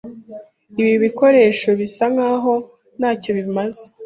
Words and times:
Ibi 0.81 0.93
bikoresho 1.03 1.69
bisa 1.79 2.05
nkaho 2.13 2.53
ntacyo 2.99 3.31
bimaze. 3.37 3.83